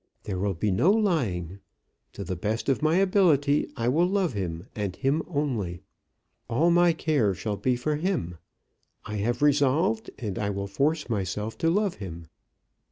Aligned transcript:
There 0.23 0.39
will 0.39 0.55
be 0.55 0.71
no 0.71 0.89
lying. 0.91 1.59
To 2.13 2.23
the 2.23 2.35
best 2.35 2.69
of 2.69 2.81
my 2.81 2.95
ability 2.95 3.71
I 3.77 3.87
will 3.87 4.07
love 4.07 4.33
him, 4.33 4.65
and 4.75 4.95
him 4.95 5.21
only. 5.27 5.83
All 6.49 6.71
my 6.71 6.91
care 6.91 7.35
shall 7.35 7.55
be 7.55 7.75
for 7.75 7.97
him. 7.97 8.39
I 9.05 9.17
have 9.17 9.43
resolved, 9.43 10.09
and 10.17 10.39
I 10.39 10.49
will 10.49 10.65
force 10.65 11.07
myself 11.07 11.55
to 11.59 11.69
love 11.69 11.97
him. 11.97 12.25